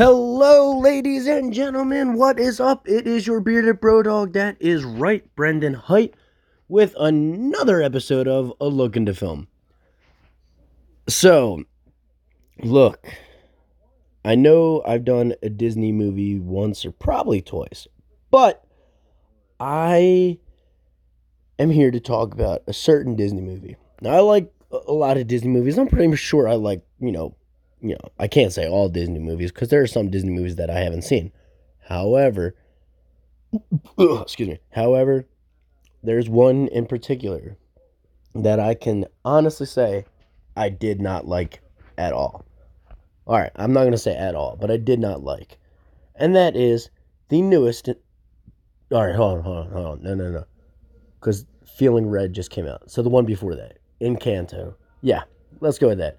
[0.00, 2.14] Hello, ladies and gentlemen.
[2.14, 2.88] What is up?
[2.88, 4.32] It is your bearded bro dog.
[4.32, 6.14] That is right, Brendan Height,
[6.68, 9.46] with another episode of A Look into Film.
[11.06, 11.64] So,
[12.62, 13.08] look,
[14.24, 17.86] I know I've done a Disney movie once or probably twice,
[18.30, 18.64] but
[19.60, 20.38] I
[21.58, 23.76] am here to talk about a certain Disney movie.
[24.00, 25.76] Now, I like a lot of Disney movies.
[25.76, 27.36] I'm pretty sure I like, you know,
[27.82, 30.70] you know, I can't say all Disney movies because there are some Disney movies that
[30.70, 31.32] I haven't seen.
[31.88, 32.54] However,
[33.98, 34.58] excuse me.
[34.70, 35.26] However,
[36.02, 37.56] there's one in particular
[38.34, 40.04] that I can honestly say
[40.56, 41.60] I did not like
[41.98, 42.44] at all.
[43.26, 45.58] All right, I'm not going to say at all, but I did not like.
[46.16, 46.90] And that is
[47.28, 47.88] the newest.
[47.88, 50.02] All right, hold on, hold on, hold on.
[50.02, 50.44] No, no, no.
[51.18, 52.90] Because Feeling Red just came out.
[52.90, 54.74] So the one before that, Encanto.
[55.02, 55.22] Yeah,
[55.60, 56.18] let's go with that.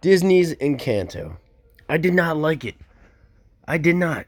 [0.00, 1.36] Disney's Encanto.
[1.88, 2.76] I did not like it.
[3.66, 4.26] I did not.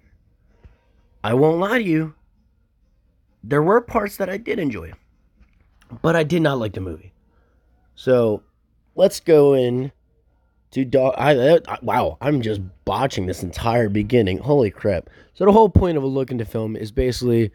[1.24, 2.14] I won't lie to you.
[3.44, 4.92] There were parts that I did enjoy,
[6.02, 7.12] but I did not like the movie.
[7.94, 8.42] So
[8.94, 9.92] let's go in
[10.72, 11.14] to dog.
[11.16, 14.38] I, I wow, I'm just botching this entire beginning.
[14.38, 15.10] Holy crap!
[15.34, 17.52] So the whole point of a look into film is basically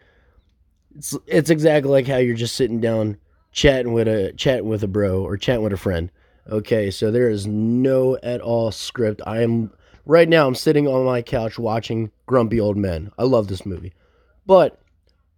[0.96, 3.16] it's it's exactly like how you're just sitting down
[3.52, 6.10] chatting with a chatting with a bro or chatting with a friend.
[6.50, 9.20] Okay, so there is no at all script.
[9.26, 9.70] I am
[10.06, 13.10] right now I'm sitting on my couch watching Grumpy Old Men.
[13.18, 13.92] I love this movie.
[14.46, 14.80] But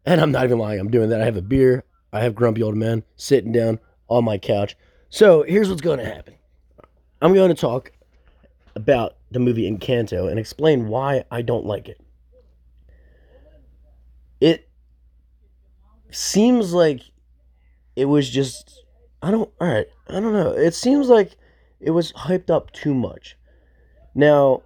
[0.07, 1.21] and I'm not even lying, I'm doing that.
[1.21, 4.77] I have a beer, I have Grumpy Old Men sitting down on my couch.
[5.09, 6.35] So, here's what's to happen.
[7.21, 7.91] I'm going to talk
[8.77, 12.01] about the movie Encanto and explain why I don't like it.
[14.41, 14.69] It
[16.11, 17.03] seems like
[17.97, 18.85] it was just
[19.23, 20.51] I don't all right, I don't know.
[20.51, 21.37] It seems like
[21.81, 23.37] it was hyped up too much.
[24.15, 24.63] Now,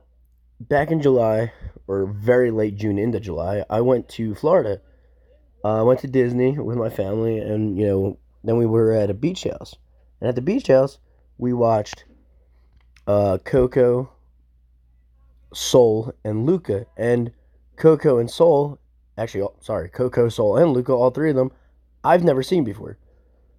[0.58, 1.52] back in July
[1.86, 4.80] or very late June into July, I went to Florida.
[5.62, 9.10] Uh, I went to Disney with my family and you know, then we were at
[9.10, 9.76] a beach house.
[10.20, 10.98] And at the beach house,
[11.36, 12.04] we watched
[13.06, 14.12] uh, Coco,
[15.52, 16.86] Soul, and Luca.
[16.96, 17.32] And
[17.76, 18.78] Coco and Soul,
[19.18, 21.52] actually, oh, sorry, Coco, Soul, and Luca, all three of them,
[22.02, 22.98] I've never seen before.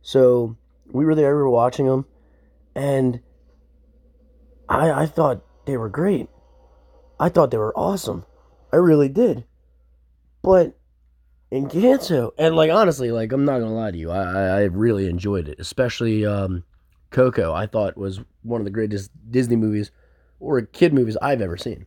[0.01, 0.55] So
[0.91, 2.05] we were there, we were watching them,
[2.75, 3.19] and
[4.69, 6.29] I, I thought they were great.
[7.19, 8.25] I thought they were awesome.
[8.71, 9.45] I really did.
[10.41, 10.77] But
[11.51, 15.07] in Encanto, and like honestly, like I'm not gonna lie to you, I I really
[15.07, 16.63] enjoyed it, especially um,
[17.11, 17.53] Coco.
[17.53, 19.91] I thought was one of the greatest Disney movies
[20.39, 21.85] or kid movies I've ever seen.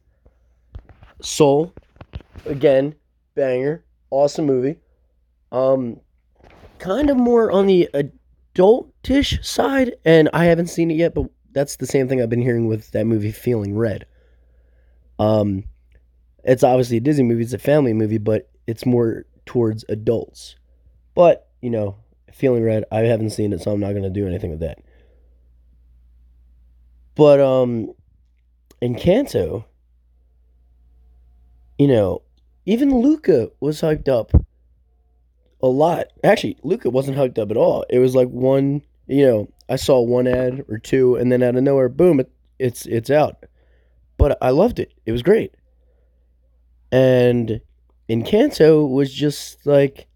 [1.20, 1.72] Soul,
[2.46, 2.94] again,
[3.34, 4.78] banger, awesome movie.
[5.52, 6.00] Um,
[6.78, 7.88] kind of more on the
[8.58, 12.42] adultish side, and I haven't seen it yet, but that's the same thing I've been
[12.42, 14.06] hearing with that movie, Feeling Red.
[15.18, 15.64] Um,
[16.44, 20.56] it's obviously a Disney movie, it's a family movie, but it's more towards adults.
[21.14, 21.96] But, you know,
[22.32, 24.78] Feeling Red, I haven't seen it, so I'm not going to do anything with that.
[27.14, 27.92] But, um,
[28.80, 29.64] in Encanto,
[31.78, 32.22] you know,
[32.66, 34.30] even Luca was hyped up
[35.60, 36.06] a lot.
[36.24, 37.84] Actually, Luca wasn't hyped up at all.
[37.90, 41.56] It was like one, you know, I saw one ad or two, and then out
[41.56, 43.44] of nowhere, boom, it, it's it's out.
[44.16, 44.92] But I loved it.
[45.06, 45.54] It was great.
[46.90, 47.60] And
[48.08, 50.06] Encanto was just like,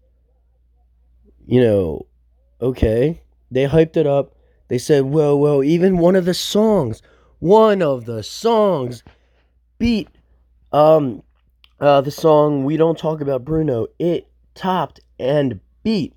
[1.45, 2.07] you know,
[2.61, 3.21] okay.
[3.51, 4.35] They hyped it up.
[4.69, 7.01] They said, whoa, whoa, even one of the songs,
[7.39, 9.03] one of the songs
[9.77, 10.07] beat
[10.71, 11.21] um
[11.79, 13.87] uh the song We Don't Talk About Bruno.
[13.99, 16.13] It topped and beat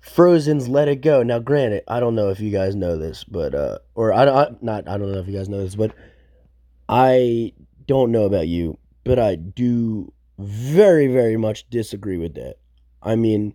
[0.00, 1.22] Frozen's Let It Go.
[1.22, 4.50] Now, granted, I don't know if you guys know this, but uh, or I, I
[4.60, 5.94] not I don't know if you guys know this, but
[6.88, 7.52] I
[7.86, 12.56] don't know about you, but I do very very much disagree with that.
[13.02, 13.54] I mean,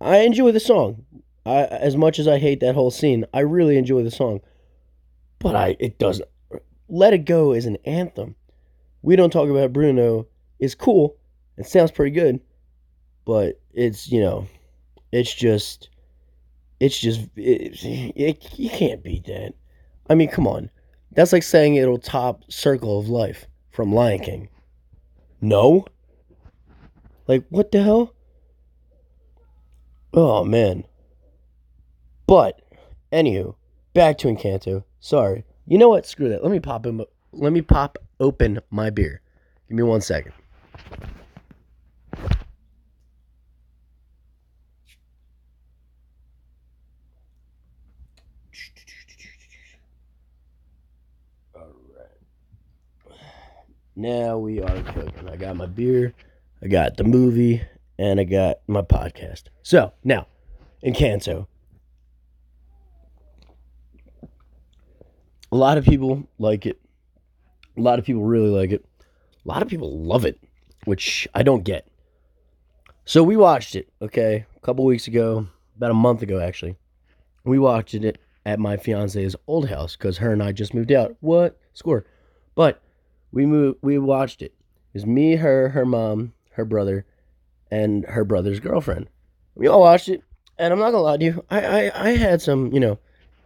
[0.00, 1.04] I enjoy the song.
[1.44, 4.40] I as much as I hate that whole scene, I really enjoy the song.
[5.38, 6.28] But I it doesn't
[6.88, 8.36] Let It Go is an anthem.
[9.02, 10.28] We don't talk about Bruno
[10.58, 11.16] is cool.
[11.56, 12.40] It sounds pretty good.
[13.24, 14.46] But it's, you know,
[15.12, 15.90] it's just
[16.80, 17.78] it's just it,
[18.16, 19.52] it, you can't beat that.
[20.08, 20.70] I mean, come on.
[21.12, 24.48] That's like saying it'll top Circle of Life from Lion King.
[25.40, 25.84] No?
[27.26, 28.14] Like what the hell?
[30.14, 30.84] Oh man.
[32.26, 32.60] But
[33.12, 33.54] anywho,
[33.92, 34.84] back to Encanto.
[35.00, 35.44] Sorry.
[35.66, 36.06] You know what?
[36.06, 36.42] Screw that.
[36.42, 37.02] Let me pop him.
[37.32, 39.20] Let me pop open my beer.
[39.68, 40.32] Give me one second.
[53.96, 55.28] Now we are cooking.
[55.28, 56.14] I got my beer,
[56.62, 57.62] I got the movie,
[57.98, 59.44] and I got my podcast.
[59.62, 60.26] So now,
[60.84, 61.46] Encanto.
[65.52, 66.80] A lot of people like it.
[67.76, 68.84] A lot of people really like it.
[69.44, 70.38] A lot of people love it,
[70.84, 71.88] which I don't get.
[73.04, 75.46] So we watched it, okay, a couple weeks ago,
[75.76, 76.76] about a month ago actually.
[77.44, 81.16] We watched it at my fiance's old house because her and I just moved out.
[81.20, 82.06] What score?
[82.54, 82.80] But
[83.32, 83.78] we moved.
[83.82, 84.54] We watched it.
[84.92, 87.06] It was me, her, her mom, her brother,
[87.70, 89.08] and her brother's girlfriend.
[89.54, 90.22] We all watched it,
[90.58, 91.44] and I'm not gonna lie to you.
[91.50, 92.98] I, I, I had some, you know,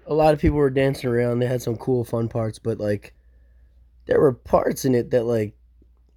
[0.07, 1.39] a lot of people were dancing around.
[1.39, 3.15] They had some cool, fun parts, but like,
[4.07, 5.55] there were parts in it that like,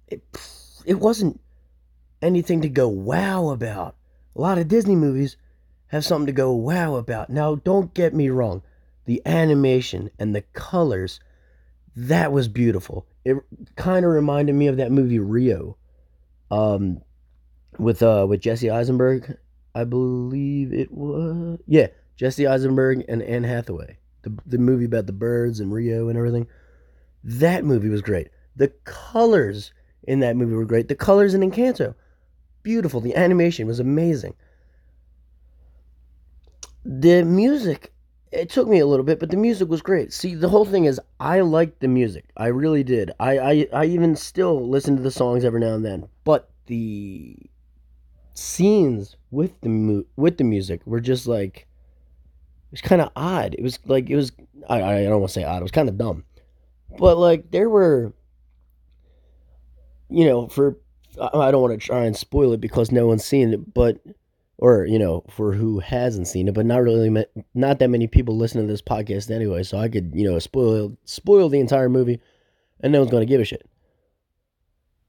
[0.06, 0.22] it,
[0.84, 1.40] it wasn't
[2.22, 3.96] anything to go wow about.
[4.36, 5.36] A lot of Disney movies
[5.88, 7.30] have something to go wow about.
[7.30, 8.62] Now, don't get me wrong.
[9.06, 11.20] The animation and the colors,
[11.96, 13.06] that was beautiful.
[13.28, 13.36] It
[13.76, 15.76] kind of reminded me of that movie Rio.
[16.50, 17.02] Um
[17.78, 19.36] with uh with Jesse Eisenberg,
[19.74, 21.58] I believe it was.
[21.66, 23.98] Yeah, Jesse Eisenberg and Anne Hathaway.
[24.22, 26.46] The the movie about the birds and Rio and everything.
[27.24, 28.28] That movie was great.
[28.56, 29.72] The colors
[30.04, 30.88] in that movie were great.
[30.88, 31.94] The colors in Encanto,
[32.62, 33.00] beautiful.
[33.00, 34.34] The animation was amazing.
[36.84, 37.92] The music,
[38.32, 40.12] it took me a little bit, but the music was great.
[40.12, 42.26] See, the whole thing is, I liked the music.
[42.36, 43.10] I really did.
[43.18, 46.08] I, I, I even still listen to the songs every now and then.
[46.24, 47.36] But the
[48.34, 51.66] scenes with the mu- with the music were just like
[52.68, 53.54] it was kind of odd.
[53.58, 54.32] It was like it was
[54.68, 55.60] I I don't want to say odd.
[55.60, 56.24] It was kind of dumb,
[56.98, 58.12] but like there were,
[60.08, 60.78] you know, for
[61.20, 63.98] I don't want to try and spoil it because no one's seen it, but
[64.58, 67.24] or you know for who hasn't seen it, but not really
[67.54, 69.62] not that many people listen to this podcast anyway.
[69.62, 72.20] So I could you know spoil spoil the entire movie,
[72.80, 73.68] and no one's gonna give a shit.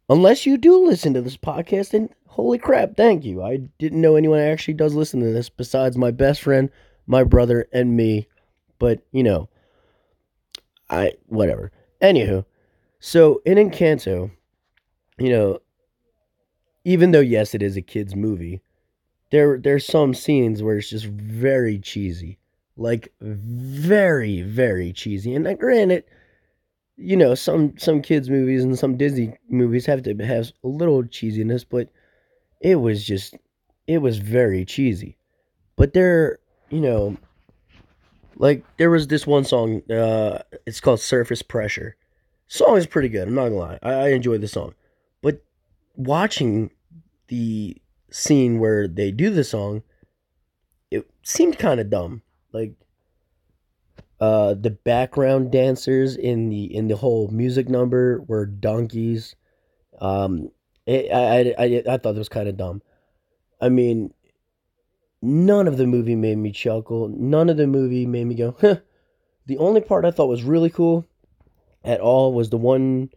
[0.07, 3.43] Unless you do listen to this podcast, and holy crap, thank you.
[3.43, 6.69] I didn't know anyone actually does listen to this besides my best friend,
[7.05, 8.27] my brother, and me.
[8.77, 9.49] But you know,
[10.89, 11.71] I whatever.
[12.01, 12.45] Anywho,
[12.99, 14.31] so in Encanto,
[15.17, 15.59] you know,
[16.85, 18.61] even though yes, it is a kids movie,
[19.31, 22.37] there there's some scenes where it's just very cheesy,
[22.77, 25.33] like very very cheesy.
[25.35, 26.03] And I granted,
[26.97, 31.03] you know some some kids movies and some Disney movies have to have a little
[31.03, 31.89] cheesiness, but
[32.61, 33.35] it was just
[33.87, 35.17] it was very cheesy.
[35.75, 36.39] But there,
[36.69, 37.17] you know,
[38.35, 39.81] like there was this one song.
[39.89, 41.95] Uh, it's called "Surface Pressure."
[42.47, 43.27] Song is pretty good.
[43.27, 43.79] I'm not gonna lie.
[43.81, 44.73] I, I enjoyed the song,
[45.21, 45.41] but
[45.95, 46.71] watching
[47.27, 47.78] the
[48.11, 49.83] scene where they do the song,
[50.91, 52.21] it seemed kind of dumb.
[52.51, 52.73] Like
[54.19, 59.35] uh, the background dancers in the in the whole music number were donkeys.
[59.99, 60.49] Um,
[60.85, 62.81] it, I, I I I thought it was kind of dumb.
[63.61, 64.13] I mean,
[65.21, 67.09] none of the movie made me chuckle.
[67.09, 68.55] None of the movie made me go.
[68.59, 68.77] Huh.
[69.45, 71.07] The only part I thought was really cool
[71.83, 73.09] at all was the one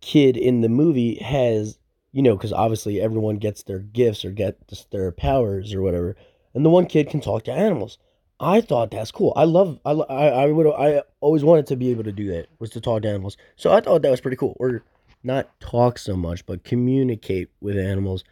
[0.00, 1.78] kid in the movie has
[2.12, 6.16] you know, because obviously everyone gets their gifts or gets their powers or whatever,
[6.54, 7.98] and the one kid can talk to animals.
[8.38, 9.32] I thought that's cool.
[9.36, 9.78] I love.
[9.84, 10.66] I I, I would.
[10.66, 12.48] I always wanted to be able to do that.
[12.58, 13.36] Was to talk to animals.
[13.56, 14.56] So I thought that was pretty cool.
[14.58, 14.82] Or
[15.22, 18.24] not talk so much, but communicate with animals.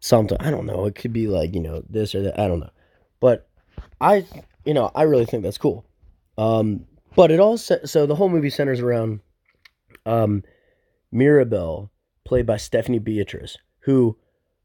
[0.00, 0.84] Something I don't know.
[0.84, 2.38] It could be like you know this or that.
[2.38, 2.70] I don't know.
[3.20, 3.48] But
[4.00, 4.26] I
[4.64, 5.84] you know I really think that's cool.
[6.38, 9.20] Um, but it all so the whole movie centers around
[10.04, 10.44] um,
[11.10, 11.90] Mirabel
[12.26, 14.18] played by Stephanie Beatriz, who,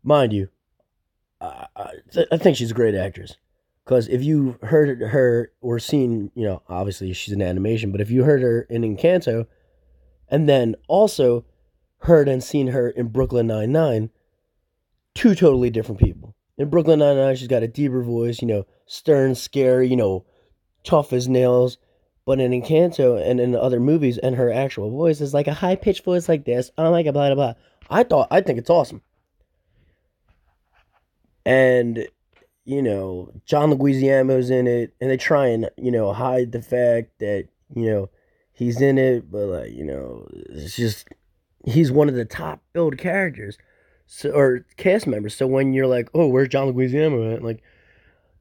[0.03, 0.49] mind you,
[1.39, 1.91] I, I,
[2.31, 3.37] I think she's a great actress.
[3.85, 8.11] Because if you heard her or seen, you know, obviously she's an animation, but if
[8.11, 9.47] you heard her in Encanto,
[10.29, 11.45] and then also
[11.99, 14.09] heard and seen her in Brooklyn Nine Nine,
[15.15, 16.35] two totally different people.
[16.57, 20.25] In Brooklyn Nine Nine, she's got a deeper voice, you know, stern, scary, you know,
[20.83, 21.77] tough as nails.
[22.25, 25.75] But in Encanto and in other movies, and her actual voice is like a high
[25.75, 26.71] pitched voice like this.
[26.77, 27.53] Oh my god, blah blah blah.
[27.89, 29.01] I thought I think it's awesome.
[31.45, 32.07] And
[32.63, 37.19] you know, John Leguizamo's in it, and they try and you know hide the fact
[37.19, 38.09] that you know
[38.53, 41.07] he's in it, but like you know, it's just
[41.65, 43.57] he's one of the top billed characters,
[44.05, 45.35] so or cast members.
[45.35, 47.43] So when you're like, oh, where's John Leguizamo at?
[47.43, 47.63] Like,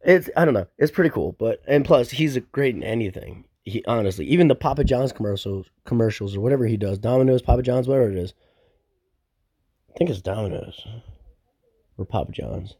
[0.02, 1.34] it's I don't know, it's pretty cool.
[1.38, 6.36] But and plus, he's great in anything he honestly, even the Papa John's commercials, commercials
[6.36, 8.34] or whatever he does, Domino's, Papa John's, whatever it is.
[9.90, 10.86] I think it's Domino's
[11.98, 12.76] or Papa John's.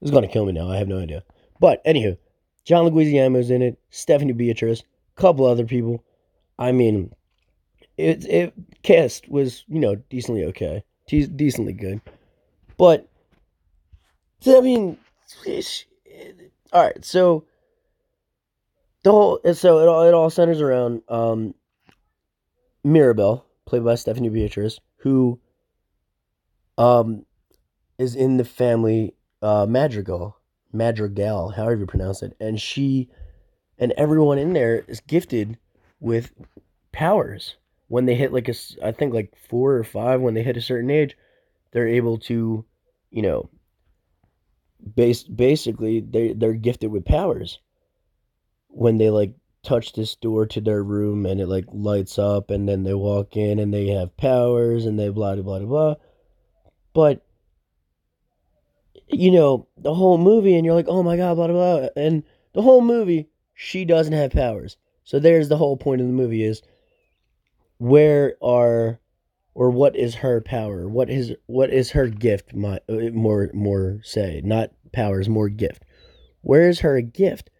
[0.00, 0.70] This is gonna kill me now.
[0.70, 1.22] I have no idea.
[1.60, 2.16] But anywho,
[2.64, 4.82] John Leguizamo's in it, Stephanie Beatriz,
[5.14, 6.02] couple other people.
[6.58, 7.12] I mean,
[7.96, 12.00] it it cast was you know decently okay, decently good,
[12.76, 13.08] but
[14.46, 14.98] I mean,
[16.72, 17.04] all right.
[17.04, 17.44] So
[19.02, 21.54] the whole so it all it all centers around um,
[22.84, 25.40] Mirabel, played by Stephanie Beatriz, who
[26.78, 27.24] um
[27.98, 30.36] is in the family uh, Madrigal,
[30.72, 33.08] Madrigal, however you pronounce it, and she
[33.78, 35.58] and everyone in there is gifted
[36.00, 36.32] with
[36.92, 37.56] powers.
[37.88, 38.54] When they hit like a,
[38.84, 41.16] I think like four or five, when they hit a certain age,
[41.72, 42.64] they're able to,
[43.10, 43.50] you know,
[44.94, 47.58] base basically they they're gifted with powers.
[48.72, 52.68] When they like touch this door to their room and it like lights up and
[52.68, 55.94] then they walk in and they have powers and they blah blah blah blah.
[56.92, 57.24] But
[59.08, 61.88] you know, the whole movie and you're like, oh my god, blah blah blah.
[61.96, 62.22] And
[62.52, 64.76] the whole movie, she doesn't have powers.
[65.04, 66.62] So there's the whole point of the movie is
[67.78, 69.00] where are
[69.54, 70.88] or what is her power?
[70.88, 72.54] What is what is her gift?
[72.54, 75.84] My uh, more more say not powers, more gift.
[76.42, 77.50] Where is her gift?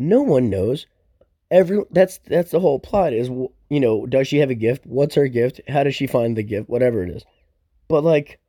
[0.00, 0.86] No one knows.
[1.50, 4.86] Every that's that's the whole plot is you know does she have a gift?
[4.86, 5.60] What's her gift?
[5.68, 6.70] How does she find the gift?
[6.70, 7.24] Whatever it is,
[7.86, 8.40] but like,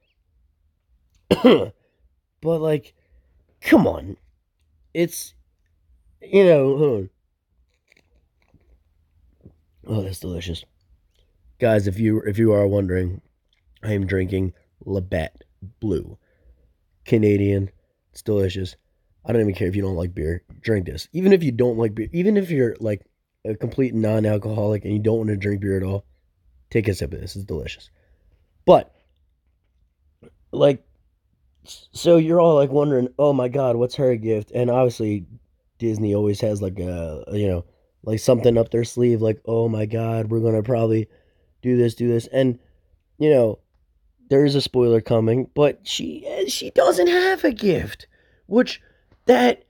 [1.44, 1.74] but
[2.42, 2.94] like,
[3.60, 4.16] come on,
[4.94, 5.34] it's
[6.22, 7.10] you know.
[9.86, 10.64] Oh, that's delicious.
[11.60, 13.20] Guys, if you if you are wondering,
[13.84, 14.54] I am drinking
[14.86, 15.44] Labatt
[15.82, 16.18] Blue.
[17.04, 17.72] Canadian.
[18.12, 18.78] It's delicious.
[19.26, 20.44] I don't even care if you don't like beer.
[20.62, 21.08] Drink this.
[21.14, 23.06] Even if you don't like beer, even if you're like
[23.46, 26.06] a complete non-alcoholic and you don't want to drink beer at all,
[26.70, 27.36] take a sip of this.
[27.36, 27.90] It's delicious.
[28.66, 28.94] But
[30.52, 30.84] like
[31.64, 35.26] so you're all like wondering, "Oh my god, what's her gift?" And obviously
[35.78, 37.66] Disney always has like a, you know,
[38.04, 41.08] like something up their sleeve like, "Oh my god, we're going to probably
[41.62, 42.28] do this, do this.
[42.28, 42.60] And,
[43.18, 43.60] you know,
[44.30, 48.08] there's a spoiler coming, but she eh, she doesn't have a gift.
[48.48, 48.82] Which
[49.26, 49.64] that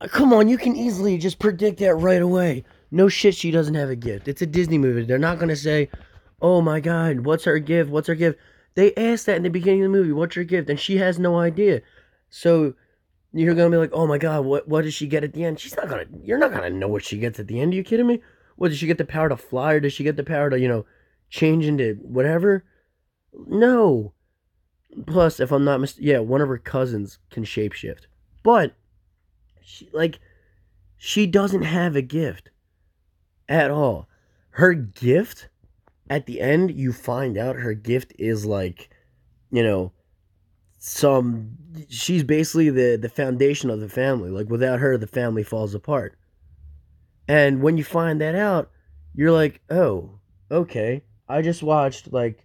[0.00, 2.64] uh, come on, you can easily just predict that right away.
[2.90, 4.28] No shit, she doesn't have a gift.
[4.28, 5.04] It's a Disney movie.
[5.04, 5.88] They're not gonna say,
[6.40, 7.90] "Oh my God, what's her gift?
[7.90, 8.38] What's her gift?"
[8.74, 10.12] They asked that in the beginning of the movie.
[10.12, 10.68] What's her gift?
[10.68, 11.82] And she has no idea.
[12.30, 12.74] So
[13.32, 15.60] you're gonna be like, "Oh my God, what what does she get at the end?"
[15.60, 16.06] She's not gonna.
[16.22, 17.72] You're not gonna know what she gets at the end.
[17.72, 18.22] Are you kidding me?
[18.56, 20.58] What does she get the power to fly, or does she get the power to
[20.58, 20.86] you know
[21.30, 22.64] change into whatever?
[23.32, 24.12] No.
[25.06, 28.06] Plus, if I'm not mis- yeah, one of her cousins can shapeshift.
[28.44, 28.76] But
[29.64, 30.20] she like
[30.96, 32.50] she doesn't have a gift
[33.48, 34.08] at all.
[34.50, 35.48] Her gift
[36.08, 38.90] at the end you find out her gift is like
[39.50, 39.92] you know
[40.78, 41.56] some
[41.88, 44.30] she's basically the the foundation of the family.
[44.30, 46.16] Like without her the family falls apart.
[47.26, 48.70] And when you find that out,
[49.14, 50.18] you're like, "Oh,
[50.50, 51.04] okay.
[51.26, 52.44] I just watched like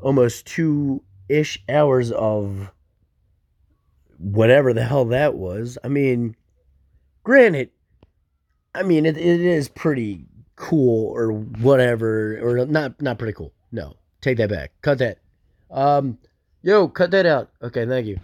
[0.00, 2.70] almost two ish hours of
[4.22, 5.76] whatever the hell that was.
[5.82, 6.36] I mean,
[7.24, 7.70] granted,
[8.74, 10.26] I mean it, it is pretty
[10.56, 13.52] cool or whatever, or not not pretty cool.
[13.72, 14.72] No, take that back.
[14.82, 15.18] Cut that.
[15.70, 16.18] Um,
[16.62, 17.50] yo, cut that out.
[17.62, 18.18] Okay, thank you.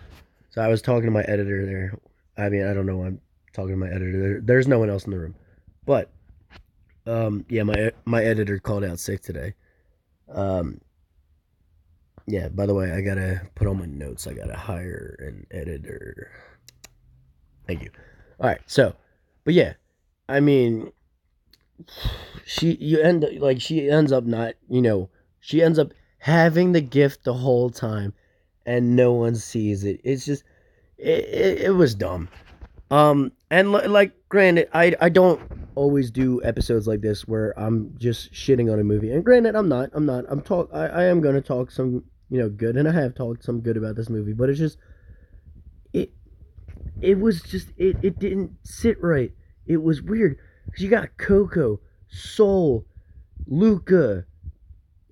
[0.50, 1.98] So I was talking to my editor there.
[2.36, 3.02] I mean, I don't know.
[3.02, 3.20] I'm
[3.52, 4.18] talking to my editor.
[4.18, 5.34] There, there's no one else in the room,
[5.84, 6.10] but
[7.06, 9.54] um, yeah, my my editor called out sick today.
[10.32, 10.80] Um,
[12.28, 12.48] yeah.
[12.48, 14.26] By the way, I gotta put all my notes.
[14.26, 16.30] I gotta hire an editor.
[17.66, 17.90] Thank you.
[18.40, 18.60] All right.
[18.66, 18.94] So,
[19.44, 19.74] but yeah,
[20.28, 20.92] I mean,
[22.44, 26.80] she you end like she ends up not you know she ends up having the
[26.80, 28.12] gift the whole time,
[28.66, 30.00] and no one sees it.
[30.04, 30.44] It's just
[30.98, 32.28] it, it, it was dumb.
[32.90, 35.40] Um, and like, granted, I I don't
[35.74, 39.12] always do episodes like this where I'm just shitting on a movie.
[39.12, 39.90] And granted, I'm not.
[39.92, 40.24] I'm not.
[40.28, 40.70] I'm talk.
[40.72, 43.76] I, I am gonna talk some, you know, good, and I have talked some good
[43.76, 44.32] about this movie.
[44.32, 44.78] But it's just,
[45.92, 46.12] it,
[47.00, 47.96] it was just it.
[48.02, 49.32] It didn't sit right.
[49.66, 50.38] It was weird.
[50.70, 52.84] Cause you got Coco, Soul,
[53.46, 54.24] Luca,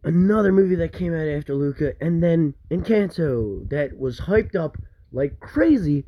[0.05, 4.77] another movie that came out after Luca, and then Encanto that was hyped up
[5.13, 6.05] like crazy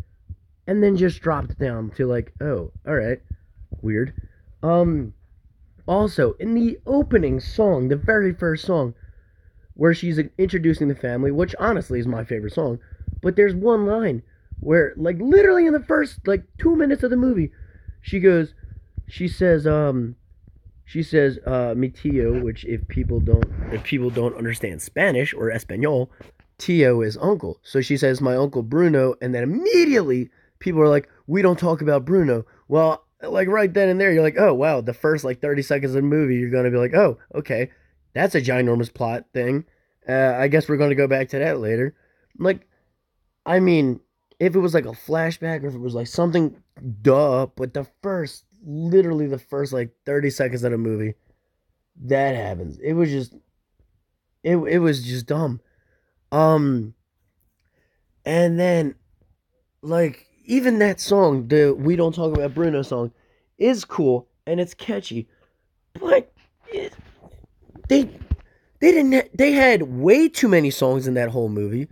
[0.67, 3.21] and then just dropped down to like, oh, all right,
[3.81, 4.13] weird.
[4.63, 5.15] Um,
[5.87, 8.95] also in the opening song, the very first song,
[9.79, 12.81] where she's introducing the family, which honestly is my favorite song,
[13.23, 14.21] but there's one line
[14.59, 17.53] where, like, literally in the first like two minutes of the movie,
[18.03, 18.55] she goes,
[19.07, 20.17] she says, um,
[20.85, 25.49] she says, uh, mi tío, which if people don't, if people don't understand Spanish or
[25.49, 26.11] Espanol,
[26.59, 27.61] tío is uncle.
[27.63, 31.83] So she says, my uncle Bruno, and then immediately people are like, we don't talk
[31.83, 32.45] about Bruno.
[32.67, 35.91] Well, like right then and there, you're like, oh wow, the first like 30 seconds
[35.93, 37.71] of the movie, you're gonna be like, oh, okay.
[38.15, 39.65] That's a ginormous plot thing.
[40.09, 41.95] Uh, I guess we're going to go back to that later.
[42.39, 42.67] Like,
[43.45, 44.01] I mean,
[44.41, 46.57] if it was like a flashback or if it was like something,
[47.03, 47.47] duh.
[47.55, 51.15] But the first, literally the first like 30 seconds of the movie,
[52.05, 52.79] that happens.
[52.79, 53.35] It was just,
[54.43, 55.61] it, it was just dumb.
[56.33, 56.95] Um,
[58.25, 58.95] and then,
[59.83, 63.13] like, even that song, the We Don't Talk About Bruno song,
[63.59, 65.29] is cool and it's catchy.
[66.01, 66.33] But
[66.69, 66.95] it,
[67.89, 68.05] they
[68.81, 71.89] they didn't they had way too many songs in that whole movie.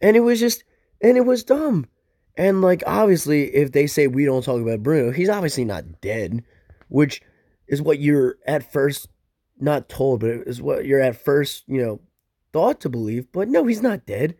[0.00, 0.64] And it was just
[1.00, 1.86] and it was dumb.
[2.36, 6.44] And like obviously if they say we don't talk about Bruno, he's obviously not dead,
[6.88, 7.22] which
[7.66, 9.08] is what you're at first
[9.58, 12.00] not told, but it is what you're at first, you know,
[12.52, 13.30] thought to believe.
[13.32, 14.36] But no, he's not dead.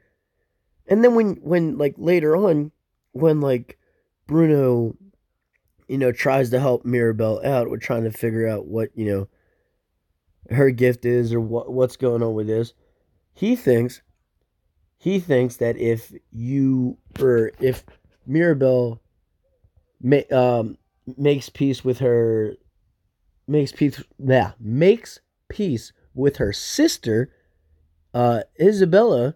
[0.86, 2.72] And then when when like later on,
[3.12, 3.78] when like
[4.26, 4.96] Bruno,
[5.88, 9.28] you know, tries to help Mirabel out with trying to figure out what, you know,
[10.50, 12.72] her gift is or what what's going on with this,
[13.32, 14.02] he thinks
[14.98, 17.84] he thinks that if you or if
[18.26, 19.02] Mirabel
[20.00, 20.78] ma- um,
[21.16, 22.54] makes peace with her
[23.46, 27.30] makes peace yeah, makes peace with her sister
[28.14, 29.34] uh, Isabella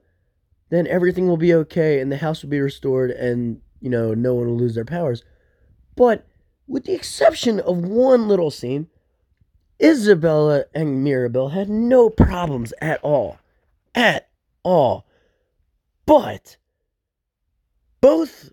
[0.71, 4.35] then everything will be okay and the house will be restored and you know no
[4.35, 5.25] one will lose their powers.
[5.97, 6.27] But
[6.67, 8.89] with the exception of one little scene
[9.83, 13.39] isabella and mirabel had no problems at all
[13.95, 14.29] at
[14.63, 15.07] all.
[16.07, 16.57] But
[18.01, 18.51] both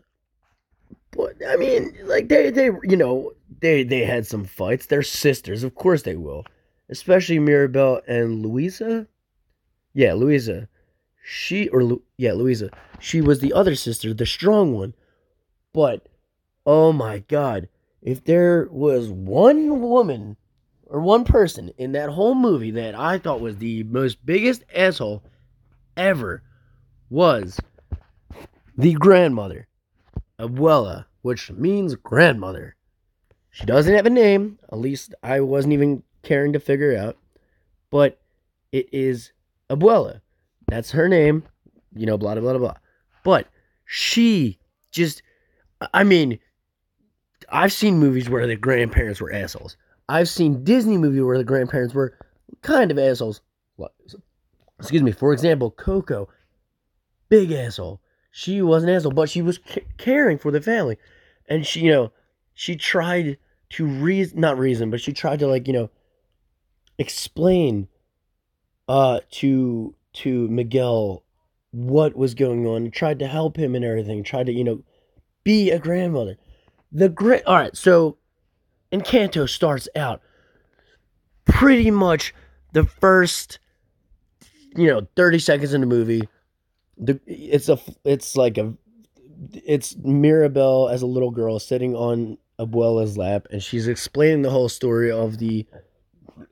[1.12, 4.86] but i mean like they they you know they they had some fights.
[4.86, 5.64] They're sisters.
[5.64, 6.46] Of course they will.
[6.90, 9.08] Especially mirabel and louisa.
[9.94, 10.68] Yeah louisa.
[11.24, 12.70] She or Lu, yeah louisa.
[13.00, 14.94] She was the other sister the strong one.
[15.74, 16.08] But
[16.66, 17.70] oh my god.
[18.02, 20.38] If there was one woman
[20.88, 25.24] or one person in that whole movie that i thought was the most biggest asshole
[25.98, 26.44] ever
[27.10, 27.60] was
[28.78, 29.68] the grandmother
[30.40, 32.76] abuela which means grandmother.
[33.50, 34.60] She doesn't have a name.
[34.72, 37.18] At least i wasn't even caring to figure out.
[37.90, 38.22] But
[38.72, 39.32] it is
[39.68, 40.22] abuela.
[40.68, 41.42] That's her name,
[41.96, 42.76] you know, blah, blah, blah, blah.
[43.24, 43.48] But
[43.86, 44.60] she
[44.92, 45.24] just,
[45.96, 46.38] I mean,
[47.50, 49.78] I've seen movies where the grandparents were assholes.
[50.08, 52.18] I've seen Disney movie where the grandparents were
[52.62, 53.42] kind of assholes.
[54.80, 55.12] Excuse me.
[55.12, 56.28] For example, Coco,
[57.30, 58.02] big asshole.
[58.32, 59.60] She was an asshole, but she was
[59.98, 60.98] caring for the family,
[61.48, 62.12] and she, you know,
[62.54, 63.38] she tried
[63.70, 65.90] to reason, not reason, but she tried to like, you know,
[66.98, 67.88] explain,
[68.90, 71.24] uh, to to Miguel
[71.72, 74.84] what was going on, tried to help him and everything, tried to, you know,
[75.44, 76.38] be a grandmother.
[76.92, 78.18] The great, all right, so
[78.96, 80.22] Encanto starts out
[81.46, 82.34] pretty much
[82.74, 83.60] the first,
[84.76, 86.28] you know, 30 seconds in the movie.
[86.98, 88.74] The, it's a, it's like a,
[89.52, 94.70] it's Mirabel as a little girl sitting on Abuela's lap, and she's explaining the whole
[94.70, 95.66] story of the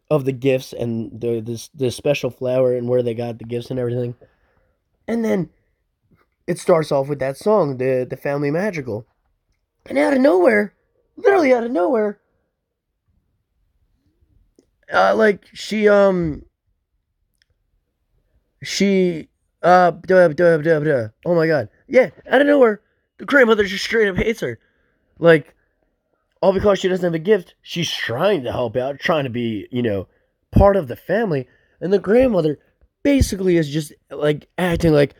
[0.09, 3.69] of the gifts and the this the special flower and where they got the gifts
[3.69, 4.15] and everything.
[5.07, 5.49] And then
[6.45, 9.05] it starts off with that song, the the family Madrigal.
[9.85, 10.73] And out of nowhere,
[11.15, 12.19] literally out of nowhere,
[14.91, 16.43] uh like she um
[18.63, 19.29] she
[19.61, 21.07] uh duh, duh, duh, duh.
[21.25, 21.69] oh my god.
[21.87, 22.81] Yeah, out of nowhere,
[23.17, 24.59] the grandmother just straight up hates her.
[25.19, 25.55] Like
[26.41, 27.55] all because she doesn't have a gift.
[27.61, 30.07] She's trying to help out, trying to be, you know,
[30.51, 31.47] part of the family.
[31.79, 32.59] And the grandmother
[33.01, 35.15] basically is just like acting like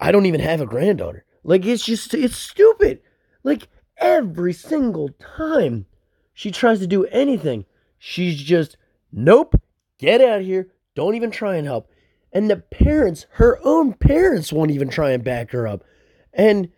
[0.00, 1.24] I don't even have a granddaughter.
[1.44, 3.00] Like it's just it's stupid.
[3.42, 5.86] Like every single time
[6.34, 7.64] she tries to do anything,
[7.98, 8.76] she's just
[9.12, 9.60] nope,
[9.98, 10.68] get out of here.
[10.94, 11.88] Don't even try and help.
[12.32, 15.84] And the parents, her own parents won't even try and back her up.
[16.32, 16.70] And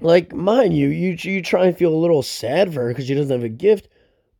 [0.00, 3.14] like, mind you, you you try and feel a little sad for her because she
[3.14, 3.88] doesn't have a gift,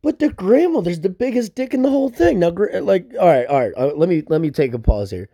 [0.01, 2.39] but the grandmother's the biggest dick in the whole thing.
[2.39, 5.29] Now, like, all right, all right, uh, let me let me take a pause here.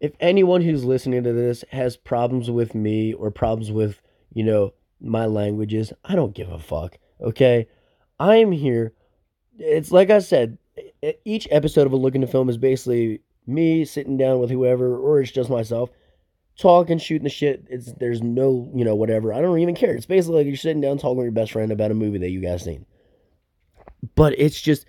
[0.00, 4.00] If anyone who's listening to this has problems with me or problems with
[4.32, 6.98] you know my languages, I don't give a fuck.
[7.20, 7.68] Okay,
[8.18, 8.94] I am here.
[9.58, 10.56] It's like I said,
[11.24, 15.20] each episode of a look into film is basically me sitting down with whoever, or
[15.20, 15.90] it's just myself
[16.58, 17.64] talking, shooting the shit.
[17.70, 19.32] It's there's no, you know, whatever.
[19.32, 19.94] I don't even care.
[19.94, 22.30] It's basically like you're sitting down talking with your best friend about a movie that
[22.30, 22.84] you guys seen.
[24.14, 24.86] But it's just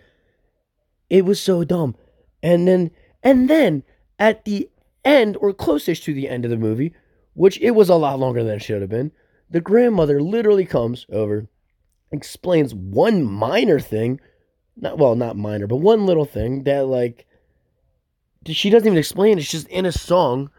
[1.10, 1.96] it was so dumb.
[2.44, 2.92] And then
[3.24, 3.84] and then
[4.18, 4.70] at the
[5.06, 6.94] end or closest to the end of the movie,
[7.34, 9.12] which it was a lot longer than it should have been,
[9.50, 11.48] the grandmother literally comes over,
[12.12, 14.20] explains one minor thing,
[14.82, 17.26] not well, not minor, but one little thing that like
[18.46, 19.38] she doesn't even explain.
[19.38, 20.50] It's just in a song,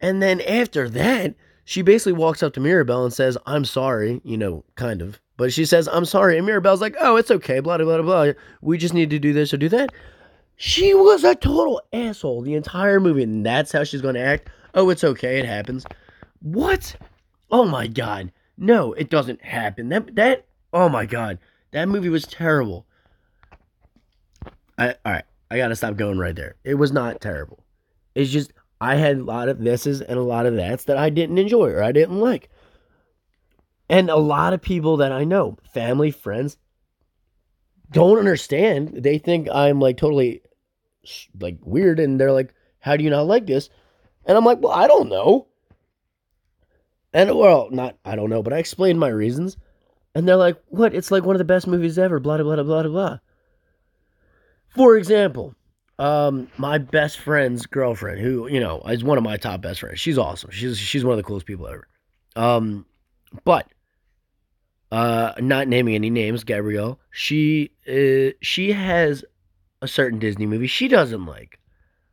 [0.00, 1.34] and then after that,
[1.64, 5.20] she basically walks up to Mirabel and says, "I'm sorry," you know, kind of.
[5.36, 8.32] But she says, "I'm sorry," and Mirabel's like, "Oh, it's okay." Blah blah blah blah.
[8.62, 9.90] We just need to do this or do that.
[10.56, 14.48] She was a total asshole the entire movie, and that's how she's going to act.
[14.74, 15.38] Oh, it's okay.
[15.38, 15.84] It happens.
[16.40, 16.96] What?
[17.50, 18.32] Oh my god.
[18.56, 19.90] No, it doesn't happen.
[19.90, 21.38] That that oh my god.
[21.72, 22.86] That movie was terrible.
[24.78, 25.24] I all right.
[25.50, 26.56] I gotta stop going right there.
[26.64, 27.64] It was not terrible.
[28.14, 31.10] It's just I had a lot of thises and a lot of that's that I
[31.10, 32.50] didn't enjoy or I didn't like.
[33.88, 36.56] And a lot of people that I know, family, friends,
[37.90, 38.90] don't understand.
[38.96, 40.42] They think I'm like totally
[41.40, 43.70] like weird and they're like, How do you not like this?
[44.24, 45.46] And I'm like, Well, I don't know.
[47.12, 49.56] And well, not I don't know, but I explained my reasons.
[50.14, 50.94] And they're like, What?
[50.94, 53.18] It's like one of the best movies ever, blah blah blah blah blah.
[54.76, 55.54] For example,
[55.98, 59.98] um, my best friend's girlfriend, who you know is one of my top best friends.
[59.98, 60.50] She's awesome.
[60.50, 61.88] She's she's one of the coolest people ever.
[62.36, 62.84] Um,
[63.44, 63.66] but
[64.92, 67.00] uh, not naming any names, Gabrielle.
[67.10, 69.24] She uh, she has
[69.82, 71.58] a certain Disney movie she doesn't like.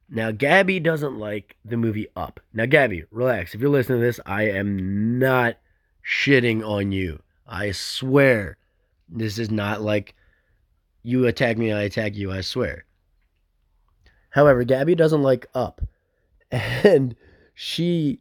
[0.10, 2.40] Now, Gabby doesn't like the movie Up.
[2.54, 3.56] Now, Gabby, relax.
[3.56, 5.58] If you're listening to this, I am not
[6.08, 7.20] shitting on you.
[7.48, 8.58] I swear,
[9.10, 10.14] this is not like
[11.04, 12.86] you attack me, I attack you, I swear.
[14.30, 15.82] However, Gabby doesn't like Up.
[16.52, 17.16] And
[17.56, 18.20] she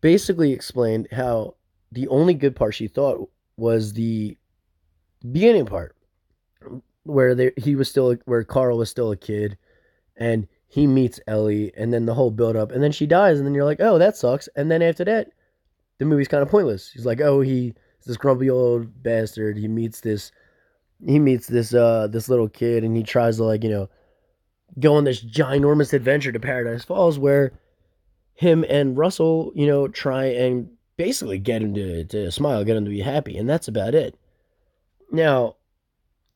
[0.00, 1.54] basically explained how
[1.92, 4.36] the only good part she thought was the
[5.30, 5.94] beginning part
[7.04, 9.56] where they, he was still where Carl was still a kid
[10.16, 13.46] and he meets Ellie and then the whole build up and then she dies and
[13.46, 15.28] then you're like, "Oh, that sucks." And then after that,
[15.98, 16.90] the movie's kind of pointless.
[16.90, 17.74] He's like, "Oh, he
[18.06, 19.56] this grumpy old bastard.
[19.56, 20.32] He meets this
[21.06, 23.88] he meets this uh this little kid and he tries to like you know
[24.78, 27.52] go on this ginormous adventure to Paradise Falls where
[28.34, 32.84] him and Russell you know try and basically get him to, to smile, get him
[32.84, 34.16] to be happy, and that's about it.
[35.10, 35.56] Now,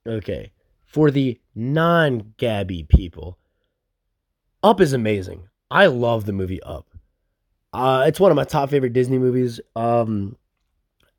[0.06, 0.52] okay,
[0.84, 3.38] for the non Gabby people,
[4.62, 5.48] Up is amazing.
[5.70, 6.88] I love the movie Up.
[7.72, 9.60] Uh, it's one of my top favorite Disney movies.
[9.74, 10.36] Um,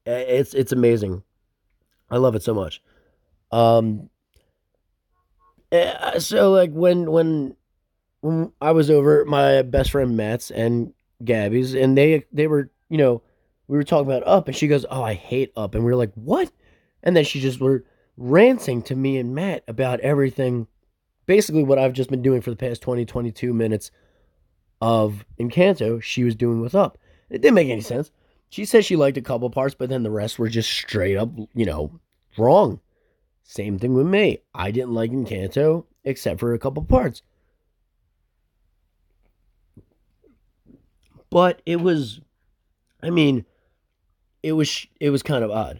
[0.05, 1.23] it's it's amazing.
[2.09, 2.81] I love it so much.
[3.51, 4.09] Um,
[5.71, 7.55] eh, so like when when
[8.61, 13.21] I was over my best friend Matt's and Gabby's, and they they were you know
[13.67, 15.97] we were talking about Up, and she goes, "Oh, I hate Up," and we were
[15.97, 16.51] like, "What?"
[17.03, 17.85] And then she just were
[18.17, 20.67] ranting to me and Matt about everything,
[21.25, 23.91] basically what I've just been doing for the past 20, 22 minutes
[24.81, 26.01] of Encanto.
[26.01, 26.97] She was doing with Up.
[27.29, 28.11] It didn't make any sense.
[28.49, 31.29] She said she liked a couple parts, but then the rest were just straight up,
[31.53, 31.99] you know,
[32.37, 32.79] wrong.
[33.49, 34.39] Same thing with me.
[34.53, 37.21] I didn't like Encanto except for a couple parts.
[41.29, 42.19] But it was
[43.01, 43.45] I mean,
[44.43, 45.79] it was it was kind of odd.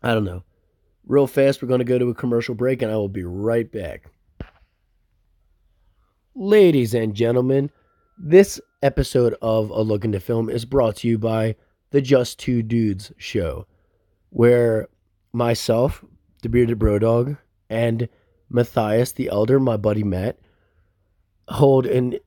[0.00, 0.44] I don't know.
[1.06, 3.70] Real fast, we're going to go to a commercial break and I will be right
[3.70, 4.08] back.
[6.36, 7.70] Ladies and gentlemen,
[8.16, 11.56] this episode of A Look into Film is brought to you by
[11.90, 13.66] the Just Two Dudes show,
[14.28, 14.88] where
[15.32, 16.04] myself,
[16.40, 17.36] the bearded bro dog,
[17.68, 18.08] and
[18.48, 20.38] Matthias the elder, my buddy Matt,
[21.48, 22.18] hold and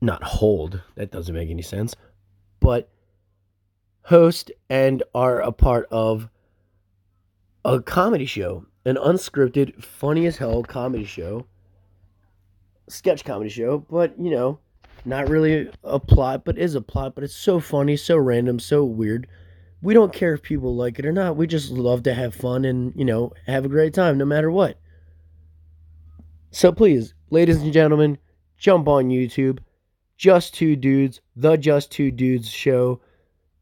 [0.00, 1.94] not hold, that doesn't make any sense,
[2.60, 2.90] but
[4.02, 6.28] host and are a part of
[7.64, 11.46] a comedy show, an unscripted, funny as hell comedy show,
[12.88, 14.58] sketch comedy show, but you know,
[15.04, 18.84] not really a plot, but is a plot, but it's so funny, so random, so
[18.84, 19.26] weird
[19.86, 21.36] we don't care if people like it or not.
[21.36, 24.50] We just love to have fun and, you know, have a great time no matter
[24.50, 24.80] what.
[26.50, 28.18] So please, ladies and gentlemen,
[28.58, 29.60] jump on YouTube.
[30.16, 33.00] Just Two Dudes, the Just Two Dudes show.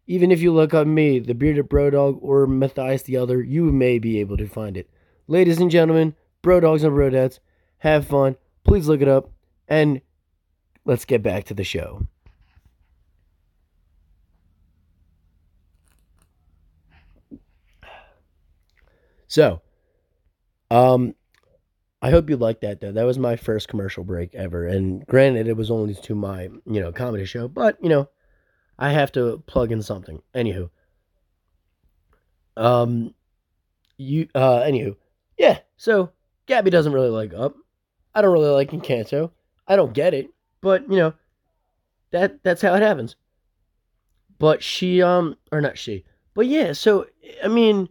[0.07, 3.65] Even if you look up me, the Bearded Bro Dog, or Matthias the Other, you
[3.65, 4.89] may be able to find it.
[5.29, 7.41] Ladies and gentlemen, Bro Dogs and Brodettes,
[7.77, 8.37] have fun.
[8.65, 9.31] Please look it up.
[9.69, 10.01] And
[10.87, 12.07] let's get back to the show.
[19.35, 19.63] So,
[20.71, 21.17] um,
[22.01, 22.93] I hope you liked that though.
[22.93, 26.81] That was my first commercial break ever, and granted, it was only to my you
[26.81, 28.09] know comedy show, but you know,
[28.79, 30.23] I have to plug in something.
[30.37, 30.71] Anywho,
[32.57, 33.13] um,
[33.97, 34.95] you uh, anywho,
[35.37, 35.59] yeah.
[35.79, 36.13] So
[36.47, 37.57] Gabby doesn't really like Up.
[38.15, 39.33] I don't really like Encanto.
[39.67, 41.15] I don't get it, but you know,
[42.13, 43.17] that that's how it happens.
[44.39, 46.73] But she um or not she, but yeah.
[46.73, 47.09] So
[47.43, 47.89] I mean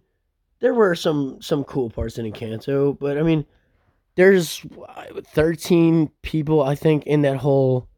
[0.64, 3.46] there were some some cool parts in Encanto, but I mean,
[4.16, 7.90] there's uh, 13 people I think in that whole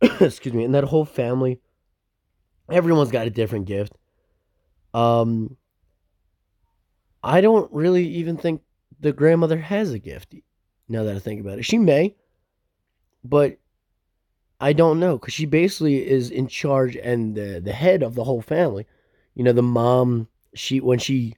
[0.20, 1.60] excuse me, in that whole family.
[2.70, 3.92] Everyone's got a different gift.
[4.94, 5.56] Um
[7.24, 8.62] I don't really even think
[9.00, 10.32] the grandmother has a gift
[10.88, 11.64] now that I think about it.
[11.64, 12.14] She may,
[13.24, 13.58] but
[14.60, 18.22] I don't know because she basically is in charge and the, the head of the
[18.22, 18.86] whole family.
[19.34, 21.34] You know, the mom, she when she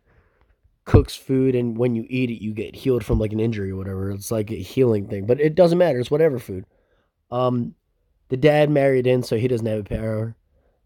[0.86, 3.76] cooks food and when you eat it, you get healed from like an injury or
[3.76, 4.12] whatever.
[4.12, 5.98] It's like a healing thing, but it doesn't matter.
[5.98, 6.64] It's whatever food.
[7.30, 7.74] Um,
[8.28, 10.36] the dad married in, so he doesn't have a power.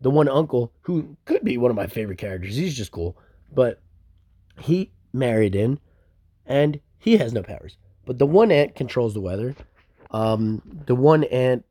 [0.00, 3.18] The one uncle, who could be one of my favorite characters, he's just cool,
[3.52, 3.82] but
[4.58, 5.78] he married in,
[6.46, 7.76] and he has no powers.
[8.06, 9.54] But the one aunt controls the weather.
[10.10, 11.64] Um, the one aunt,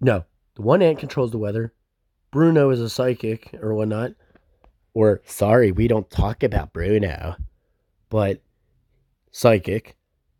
[0.00, 1.74] no, the one aunt controls the weather.
[2.30, 4.12] Bruno is a psychic or whatnot.
[4.94, 7.36] Or sorry, we don't talk about Bruno,
[8.08, 8.40] but
[9.32, 9.96] psychic.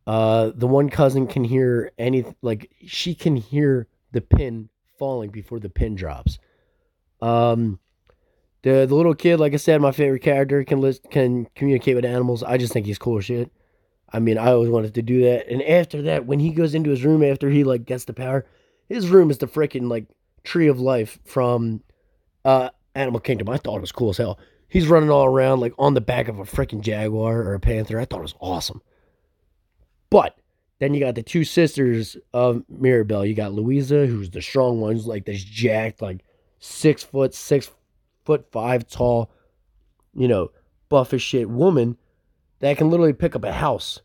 [0.07, 5.59] Uh, the one cousin can hear any like she can hear the pin falling before
[5.59, 6.39] the pin drops.
[7.21, 7.81] Um,
[8.63, 12.05] the the little kid, like I said, my favorite character can list, can communicate with
[12.05, 12.43] animals.
[12.43, 13.51] I just think he's cool shit.
[14.13, 15.49] I mean, I always wanted to do that.
[15.49, 18.47] And after that, when he goes into his room after he like gets the power,
[18.89, 20.07] his room is the freaking like
[20.45, 21.83] tree of life from
[22.45, 23.49] uh Animal Kingdom.
[23.49, 24.39] I thought it was cool as hell.
[24.69, 27.99] He's running all around like on the back of a freaking jaguar or a panther.
[27.99, 28.83] I thought it was awesome.
[30.11, 30.39] But
[30.79, 33.25] then you got the two sisters of Mirabel.
[33.25, 36.25] You got Louisa, who's the strong one, who's like this jacked, like
[36.59, 37.71] six foot, six
[38.25, 39.31] foot five tall,
[40.15, 40.51] you know,
[40.89, 41.97] buff as shit woman
[42.61, 44.01] that can literally pick up a house.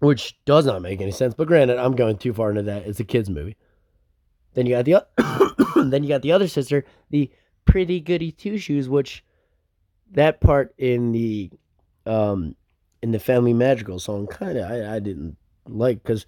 [0.00, 1.32] Which does not make any sense.
[1.32, 2.86] But granted, I'm going too far into that.
[2.86, 3.56] It's a kids movie.
[4.54, 5.06] Then you got the
[5.90, 7.30] then you got the other sister, the
[7.64, 9.24] pretty goody two shoes, which
[10.12, 11.50] that part in the
[12.06, 12.54] um
[13.02, 16.26] in the Family Madrigal song kind of I, I didn't like because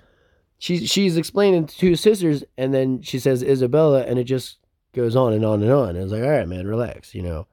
[0.59, 4.59] she's she's explaining to two sisters and then she says Isabella and it just
[4.95, 5.91] goes on and on and on.
[5.91, 7.15] And it's like, all right, man, relax.
[7.15, 7.47] You know,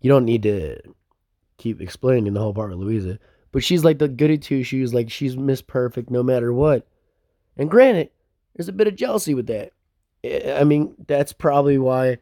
[0.00, 0.78] you don't need to
[1.58, 3.18] keep explaining the whole part with Louisa.
[3.50, 6.86] But she's like the goody two shoes, like she's Miss Perfect no matter what.
[7.56, 8.10] And granted,
[8.54, 9.72] there's a bit of jealousy with that.
[10.58, 12.18] I mean, that's probably why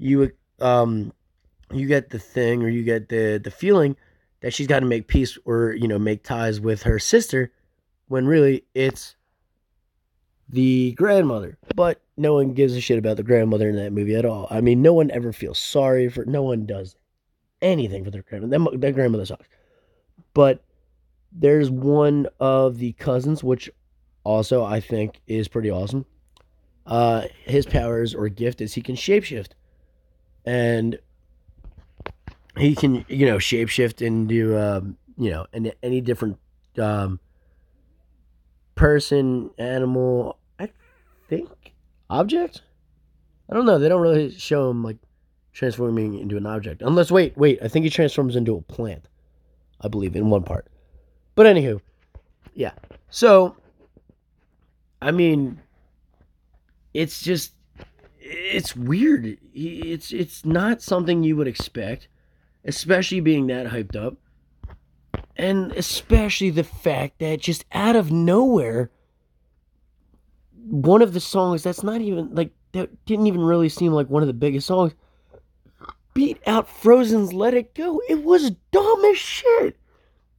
[0.00, 1.12] you um
[1.72, 3.96] you get the thing or you get the the feeling
[4.40, 7.52] that she's got to make peace or you know make ties with her sister
[8.08, 9.14] when really it's
[10.48, 11.56] the grandmother.
[11.76, 14.48] But no one gives a shit about the grandmother in that movie at all.
[14.50, 16.96] I mean no one ever feels sorry for no one does
[17.62, 19.48] anything for their grandmother that, that grandmother sucks.
[20.32, 20.64] But
[21.30, 23.70] there's one of the cousins which
[24.24, 26.06] also i think is pretty awesome.
[26.86, 29.50] Uh his powers or gift is he can shapeshift
[30.44, 30.98] and
[32.56, 36.38] he can you know shapeshift into um, you know any, any different
[36.78, 37.20] um,
[38.74, 40.38] person, animal.
[40.58, 40.70] I
[41.28, 41.74] think
[42.08, 42.62] object.
[43.50, 43.78] I don't know.
[43.78, 44.98] They don't really show him like
[45.52, 47.58] transforming into an object, unless wait, wait.
[47.62, 49.06] I think he transforms into a plant.
[49.80, 50.66] I believe in one part.
[51.34, 51.80] But anywho,
[52.54, 52.72] yeah.
[53.08, 53.56] So,
[55.00, 55.60] I mean,
[56.92, 57.52] it's just
[58.30, 59.38] it's weird.
[59.54, 62.08] It's it's not something you would expect
[62.64, 64.16] especially being that hyped up.
[65.36, 68.90] And especially the fact that just out of nowhere,
[70.52, 74.22] one of the songs that's not even like that didn't even really seem like one
[74.22, 74.94] of the biggest songs
[76.12, 78.00] beat out Frozen's Let It Go.
[78.08, 79.76] It was dumb as shit.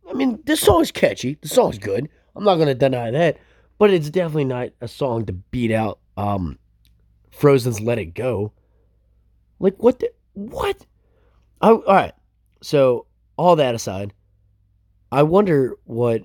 [0.08, 1.38] I mean, the song's catchy.
[1.42, 2.08] The song's good.
[2.36, 3.38] I'm not gonna deny that,
[3.80, 6.60] but it's definitely not a song to beat out um
[7.32, 8.52] Frozen's Let It Go.
[9.60, 10.86] Like what the what?
[11.62, 12.14] Oh, all right.
[12.62, 13.06] So,
[13.38, 14.14] all that aside,
[15.12, 16.24] I wonder what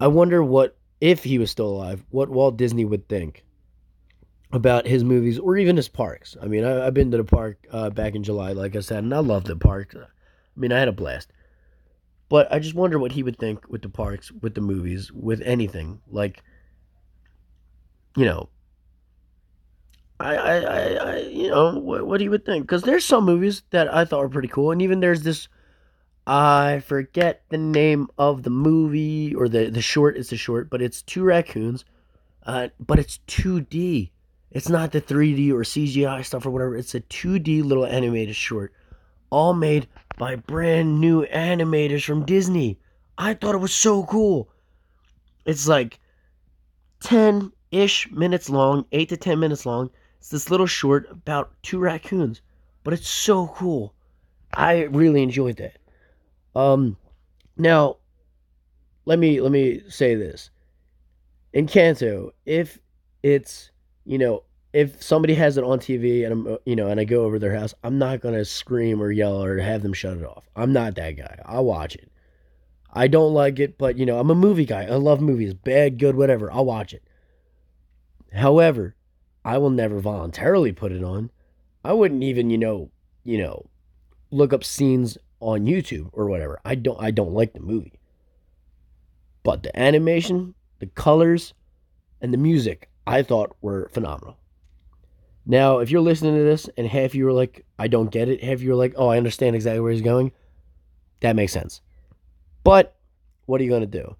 [0.00, 3.44] I wonder what if he was still alive, what Walt Disney would think
[4.52, 6.36] about his movies or even his parks.
[6.42, 9.04] I mean, I, have been to the park uh, back in July, like I said,
[9.04, 9.94] and I love the park.
[9.96, 10.06] I
[10.56, 11.32] mean, I had a blast.
[12.28, 15.40] But I just wonder what he would think with the parks, with the movies, with
[15.42, 16.00] anything.
[16.10, 16.42] Like,
[18.16, 18.48] you know,
[20.22, 22.64] I, I, I, I you know, what, what do you would think?
[22.64, 25.48] Because there's some movies that I thought were pretty cool, and even there's this.
[26.24, 30.16] I forget the name of the movie or the the short.
[30.16, 31.84] It's a short, but it's two raccoons,
[32.46, 34.10] uh, but it's 2D.
[34.52, 36.76] It's not the 3D or CGI stuff or whatever.
[36.76, 38.72] It's a 2D little animated short,
[39.30, 42.78] all made by brand new animators from Disney.
[43.18, 44.48] I thought it was so cool.
[45.44, 45.98] It's like
[47.00, 49.90] 10 ish minutes long, 8 to 10 minutes long
[50.22, 52.42] it's this little short about two raccoons,
[52.84, 53.92] but it's so cool.
[54.54, 55.78] I really enjoyed that.
[56.54, 56.96] Um,
[57.56, 57.96] now,
[59.04, 60.50] let me let me say this.
[61.52, 62.78] Encanto, if
[63.24, 63.72] it's
[64.04, 67.24] you know if somebody has it on TV and I'm you know and I go
[67.24, 70.48] over their house, I'm not gonna scream or yell or have them shut it off.
[70.54, 71.36] I'm not that guy.
[71.44, 72.12] I'll watch it.
[72.92, 74.84] I don't like it, but you know I'm a movie guy.
[74.84, 76.52] I love movies, bad, good, whatever.
[76.52, 77.02] I'll watch it.
[78.32, 78.94] However,
[79.44, 81.30] I will never voluntarily put it on.
[81.84, 82.90] I wouldn't even you know
[83.24, 83.66] you know
[84.30, 86.60] look up scenes on YouTube or whatever.
[86.64, 87.98] I don't I don't like the movie.
[89.42, 91.52] But the animation, the colors,
[92.20, 94.36] and the music I thought were phenomenal.
[95.44, 98.44] Now, if you're listening to this and half you are like, I don't get it,
[98.44, 100.30] half you are like, oh, I understand exactly where he's going,
[101.20, 101.80] that makes sense.
[102.62, 102.96] But
[103.46, 104.16] what are you going to do?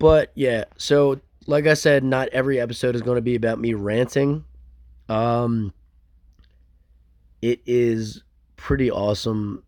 [0.00, 3.74] But yeah, so like I said, not every episode is going to be about me
[3.74, 4.44] ranting.
[5.08, 5.72] Um,
[7.42, 8.22] it is
[8.56, 9.62] pretty awesome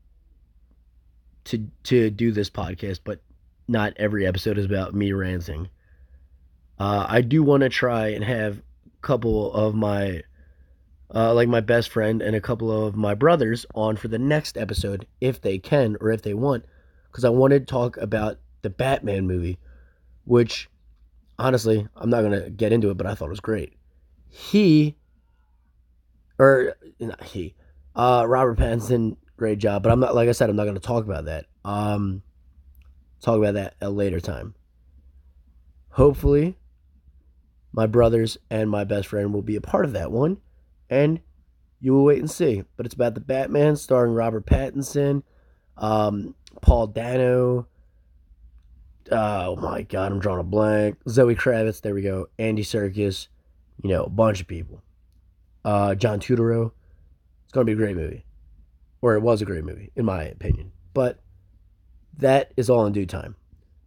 [1.45, 3.21] to to do this podcast, but
[3.69, 5.69] not every episode is about me ranting.
[6.79, 8.62] Uh, I do want to try and have a
[9.03, 10.23] couple of my,
[11.15, 14.59] uh, like my best friend and a couple of my brothers on for the next
[14.59, 16.65] episode if they can or if they want,
[17.11, 19.59] because I want to talk about the Batman movie,
[20.25, 20.69] which
[21.38, 23.75] honestly I'm not gonna get into it, but I thought it was great.
[24.29, 24.96] He,
[26.38, 27.55] or not he,
[27.94, 31.05] uh, Robert Pattinson, great job, but I'm not like I said I'm not gonna talk
[31.05, 31.46] about that.
[31.64, 32.22] Um,
[33.20, 34.55] talk about that at a later time.
[35.90, 36.59] Hopefully,
[37.72, 40.38] my brothers and my best friend will be a part of that one,
[40.90, 41.20] and
[41.81, 42.64] you will wait and see.
[42.77, 45.22] But it's about the Batman starring Robert Pattinson,
[45.77, 47.66] um, Paul Dano.
[49.11, 50.99] Oh my God, I'm drawing a blank.
[51.09, 52.29] Zoe Kravitz, there we go.
[52.38, 53.29] Andy Serkis,
[53.83, 54.83] you know, a bunch of people.
[55.64, 56.73] Uh, John Turturro.
[57.45, 58.25] It's gonna be a great movie,
[59.01, 60.73] or it was a great movie in my opinion.
[60.95, 61.21] But
[62.19, 63.37] that is all in due time.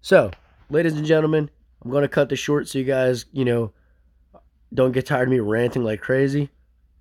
[0.02, 0.32] So,
[0.70, 1.50] ladies and gentlemen,
[1.84, 3.72] I'm to cut this short so you guys, you know,
[4.74, 6.50] don't get tired of me ranting like crazy.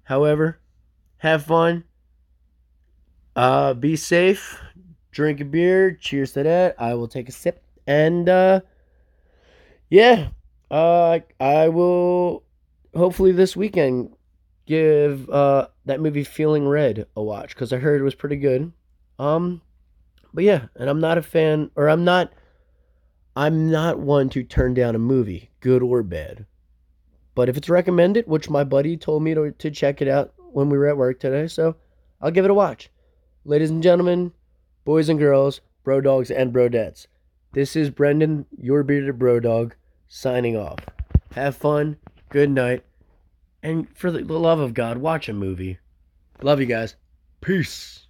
[0.05, 0.59] However,
[1.19, 1.85] have fun.
[3.37, 4.61] Uh, be safe.
[5.11, 5.93] Drink a beer.
[5.93, 6.77] Cheers to that.
[6.79, 7.63] I will take a sip.
[7.89, 8.61] And, uh,
[9.89, 10.29] yeah,
[10.71, 12.45] uh, I will
[12.95, 14.15] hopefully this weekend
[14.67, 18.71] give, uh, that movie Feeling Red a watch because I heard it was pretty good.
[19.19, 19.63] Um,
[20.35, 22.31] but yeah, and I'm not a fan, or I'm not,
[23.35, 26.45] I'm not one to turn down a movie, good or bad.
[27.35, 30.69] But if it's recommended, which my buddy told me to, to check it out when
[30.69, 31.77] we were at work today, so
[32.21, 32.91] I'll give it a watch.
[33.47, 34.33] Ladies and gentlemen,
[34.85, 37.07] boys and girls, bro dogs and bro brodettes,
[37.53, 39.75] this is Brendan, your bearded bro dog,
[40.07, 40.79] signing off.
[41.33, 41.97] Have fun,
[42.29, 42.85] good night,
[43.63, 45.79] and for the love of God, watch a movie.
[46.43, 46.95] Love you guys.
[47.41, 48.07] Peace.